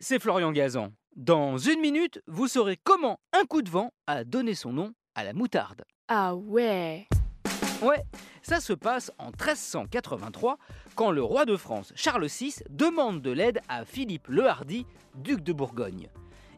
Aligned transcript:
c'est 0.00 0.18
Florian 0.18 0.52
Gazan. 0.52 0.92
Dans 1.16 1.58
une 1.58 1.80
minute, 1.80 2.22
vous 2.26 2.46
saurez 2.46 2.78
comment 2.82 3.18
un 3.32 3.44
coup 3.44 3.62
de 3.62 3.70
vent 3.70 3.92
a 4.06 4.24
donné 4.24 4.54
son 4.54 4.72
nom 4.72 4.92
à 5.14 5.24
la 5.24 5.32
moutarde. 5.32 5.84
Ah 6.08 6.34
ouais 6.36 7.08
Ouais, 7.82 8.04
ça 8.42 8.60
se 8.60 8.72
passe 8.72 9.12
en 9.18 9.26
1383, 9.26 10.58
quand 10.94 11.10
le 11.10 11.22
roi 11.22 11.44
de 11.44 11.56
France, 11.56 11.92
Charles 11.94 12.26
VI, 12.26 12.56
demande 12.70 13.22
de 13.22 13.30
l'aide 13.30 13.60
à 13.68 13.84
Philippe 13.84 14.28
le 14.28 14.46
Hardy, 14.46 14.86
duc 15.16 15.42
de 15.42 15.52
Bourgogne. 15.52 16.08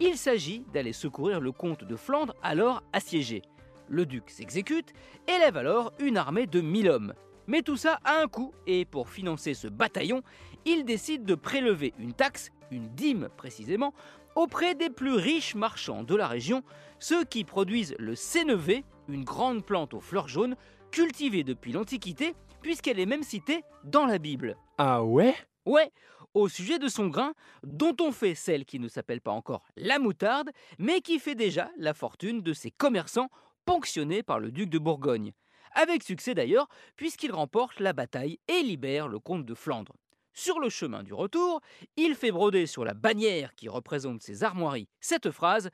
Il 0.00 0.16
s'agit 0.16 0.64
d'aller 0.72 0.92
secourir 0.92 1.40
le 1.40 1.52
comte 1.52 1.84
de 1.84 1.96
Flandre, 1.96 2.34
alors 2.42 2.82
assiégé. 2.92 3.42
Le 3.88 4.06
duc 4.06 4.30
s'exécute, 4.30 4.92
élève 5.28 5.56
alors 5.56 5.92
une 5.98 6.16
armée 6.16 6.46
de 6.46 6.60
1000 6.60 6.88
hommes. 6.88 7.14
Mais 7.46 7.62
tout 7.62 7.76
ça 7.76 7.98
a 8.04 8.20
un 8.22 8.28
coût, 8.28 8.54
et 8.66 8.84
pour 8.84 9.08
financer 9.08 9.52
ce 9.54 9.68
bataillon, 9.68 10.22
il 10.64 10.84
décide 10.84 11.24
de 11.24 11.34
prélever 11.34 11.94
une 11.98 12.12
taxe, 12.12 12.50
une 12.70 12.88
dîme 12.88 13.28
précisément, 13.36 13.94
auprès 14.34 14.74
des 14.74 14.90
plus 14.90 15.14
riches 15.14 15.54
marchands 15.54 16.02
de 16.04 16.14
la 16.14 16.26
région, 16.26 16.62
ceux 16.98 17.24
qui 17.24 17.44
produisent 17.44 17.94
le 17.98 18.14
sénévé, 18.14 18.84
une 19.08 19.24
grande 19.24 19.64
plante 19.64 19.94
aux 19.94 20.00
fleurs 20.00 20.28
jaunes, 20.28 20.56
cultivée 20.90 21.44
depuis 21.44 21.72
l'Antiquité, 21.72 22.34
puisqu'elle 22.62 23.00
est 23.00 23.06
même 23.06 23.22
citée 23.22 23.62
dans 23.84 24.06
la 24.06 24.18
Bible. 24.18 24.56
Ah 24.78 25.02
ouais? 25.02 25.34
Ouais, 25.66 25.90
au 26.34 26.48
sujet 26.48 26.78
de 26.78 26.88
son 26.88 27.08
grain, 27.08 27.34
dont 27.62 27.96
on 28.00 28.12
fait 28.12 28.34
celle 28.34 28.64
qui 28.64 28.78
ne 28.78 28.88
s'appelle 28.88 29.20
pas 29.20 29.32
encore 29.32 29.64
la 29.76 29.98
moutarde, 29.98 30.50
mais 30.78 31.00
qui 31.00 31.18
fait 31.18 31.34
déjà 31.34 31.70
la 31.76 31.94
fortune 31.94 32.42
de 32.42 32.52
ces 32.52 32.70
commerçants 32.70 33.28
ponctionnés 33.64 34.22
par 34.22 34.40
le 34.40 34.50
duc 34.50 34.70
de 34.70 34.78
Bourgogne. 34.78 35.32
Avec 35.74 36.02
succès 36.02 36.34
d'ailleurs, 36.34 36.68
puisqu'il 36.96 37.32
remporte 37.32 37.80
la 37.80 37.92
bataille 37.92 38.38
et 38.48 38.62
libère 38.62 39.08
le 39.08 39.18
comte 39.18 39.46
de 39.46 39.54
Flandre. 39.54 39.94
Sur 40.34 40.60
le 40.60 40.70
chemin 40.70 41.02
du 41.02 41.12
retour, 41.12 41.60
il 41.96 42.14
fait 42.14 42.32
broder 42.32 42.66
sur 42.66 42.84
la 42.84 42.94
bannière 42.94 43.54
qui 43.54 43.68
représente 43.68 44.22
ses 44.22 44.44
armoiries 44.44 44.88
cette 45.00 45.30
phrase 45.30 45.68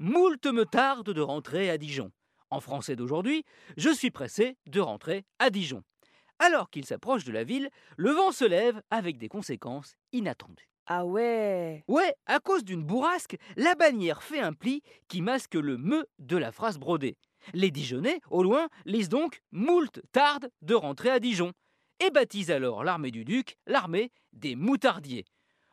Moult 0.00 0.46
me 0.46 0.64
tarde 0.64 1.10
de 1.10 1.20
rentrer 1.20 1.70
à 1.70 1.78
Dijon. 1.78 2.10
En 2.50 2.60
français 2.60 2.96
d'aujourd'hui, 2.96 3.44
je 3.76 3.90
suis 3.90 4.10
pressé 4.10 4.56
de 4.66 4.80
rentrer 4.80 5.24
à 5.38 5.50
Dijon. 5.50 5.84
Alors 6.40 6.70
qu'il 6.70 6.84
s'approche 6.86 7.24
de 7.24 7.32
la 7.32 7.44
ville, 7.44 7.70
le 7.96 8.10
vent 8.10 8.32
se 8.32 8.44
lève 8.44 8.82
avec 8.90 9.16
des 9.16 9.28
conséquences 9.28 9.94
inattendues. 10.12 10.68
Ah 10.86 11.04
ouais 11.04 11.84
Ouais, 11.86 12.14
à 12.26 12.40
cause 12.40 12.64
d'une 12.64 12.82
bourrasque, 12.82 13.36
la 13.56 13.76
bannière 13.76 14.24
fait 14.24 14.40
un 14.40 14.54
pli 14.54 14.82
qui 15.06 15.22
masque 15.22 15.54
le 15.54 15.76
me 15.76 16.08
de 16.18 16.36
la 16.36 16.50
phrase 16.50 16.78
brodée. 16.78 17.16
Les 17.52 17.70
Dijonnais, 17.70 18.20
au 18.30 18.42
loin, 18.42 18.68
lisent 18.86 19.08
donc 19.08 19.40
Moult 19.52 20.00
tarde 20.10 20.50
de 20.62 20.74
rentrer 20.74 21.10
à 21.10 21.20
Dijon 21.20 21.52
et 22.00 22.10
baptise 22.10 22.50
alors 22.50 22.84
l'armée 22.84 23.10
du 23.10 23.24
duc 23.24 23.56
l'armée 23.66 24.10
des 24.32 24.56
moutardiers. 24.56 25.24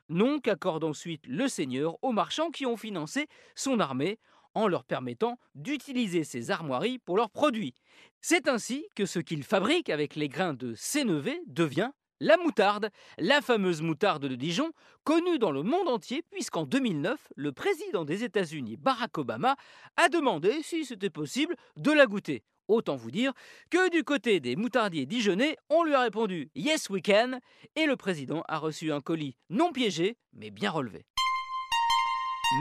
Nom 0.09 0.39
qu'accorde 0.39 0.83
ensuite 0.83 1.25
le 1.27 1.47
seigneur 1.47 1.97
aux 2.01 2.11
marchands 2.11 2.51
qui 2.51 2.65
ont 2.65 2.77
financé 2.77 3.27
son 3.55 3.79
armée 3.79 4.19
en 4.53 4.67
leur 4.67 4.83
permettant 4.83 5.37
d'utiliser 5.55 6.23
ses 6.23 6.49
armoiries 6.49 6.99
pour 6.99 7.17
leurs 7.17 7.29
produits. 7.29 7.75
C'est 8.21 8.47
ainsi 8.47 8.87
que 8.95 9.05
ce 9.05 9.19
qu'ils 9.19 9.43
fabriquent 9.43 9.89
avec 9.89 10.15
les 10.15 10.29
grains 10.29 10.53
de 10.53 10.73
sénévé 10.75 11.41
devient 11.45 11.91
la 12.19 12.37
moutarde, 12.37 12.89
la 13.19 13.41
fameuse 13.41 13.81
moutarde 13.81 14.25
de 14.25 14.35
Dijon, 14.35 14.71
connue 15.03 15.37
dans 15.37 15.51
le 15.51 15.61
monde 15.61 15.87
entier 15.87 16.23
puisqu'en 16.31 16.65
2009, 16.65 17.19
le 17.35 17.51
président 17.51 18.05
des 18.05 18.23
États-Unis, 18.23 18.77
Barack 18.77 19.17
Obama, 19.19 19.55
a 19.97 20.09
demandé 20.09 20.63
si 20.63 20.85
c'était 20.85 21.11
possible 21.11 21.55
de 21.75 21.91
la 21.91 22.07
goûter. 22.07 22.43
Autant 22.67 22.95
vous 22.95 23.11
dire 23.11 23.33
que 23.69 23.89
du 23.89 24.03
côté 24.03 24.39
des 24.39 24.55
moutardiers 24.55 25.05
dijonnais, 25.05 25.57
on 25.69 25.83
lui 25.83 25.93
a 25.93 26.01
répondu 26.01 26.49
Yes 26.55 26.89
we 26.89 27.01
can 27.05 27.39
et 27.75 27.85
le 27.85 27.95
président 27.95 28.43
a 28.47 28.57
reçu 28.57 28.91
un 28.91 29.01
colis 29.01 29.35
non 29.49 29.71
piégé 29.71 30.17
mais 30.33 30.51
bien 30.51 30.71
relevé. 30.71 31.05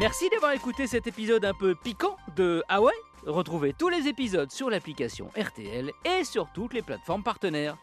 Merci 0.00 0.28
d'avoir 0.30 0.52
écouté 0.52 0.86
cet 0.86 1.06
épisode 1.06 1.44
un 1.44 1.54
peu 1.54 1.74
piquant 1.74 2.16
de 2.36 2.62
Ah 2.68 2.80
Retrouvez 3.24 3.72
tous 3.72 3.88
les 3.88 4.08
épisodes 4.08 4.50
sur 4.50 4.70
l'application 4.70 5.30
RTL 5.36 5.90
et 6.04 6.24
sur 6.24 6.52
toutes 6.52 6.74
les 6.74 6.82
plateformes 6.82 7.22
partenaires. 7.22 7.76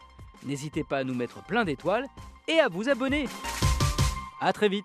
N'hésitez 0.44 0.84
pas 0.84 0.98
à 0.98 1.04
nous 1.04 1.14
mettre 1.14 1.42
plein 1.44 1.64
d'étoiles 1.64 2.06
et 2.48 2.60
à 2.60 2.68
vous 2.68 2.88
abonner. 2.88 3.26
A 4.40 4.52
très 4.52 4.68
vite 4.68 4.84